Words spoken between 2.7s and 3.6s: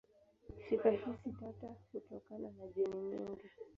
jeni nyingi.